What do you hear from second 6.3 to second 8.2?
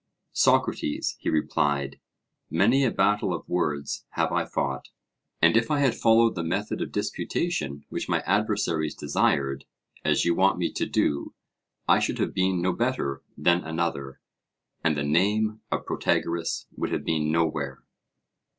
the method of disputation which